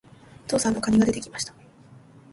[0.45, 1.53] お父さんの蟹が出て来ました。